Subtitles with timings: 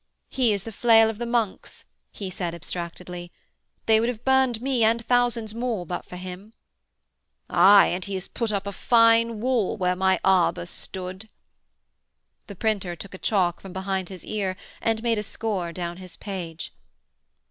[0.29, 3.31] 'He is the flail of the monks,' he said abstractedly.
[3.85, 6.53] 'They would have burned me and thousands more but for him.'
[7.51, 11.29] 'Aye, and he has put up a fine wall where my arbour stood.'
[12.47, 16.15] The printer took a chalk from behind his ear and made a score down his
[16.15, 16.73] page.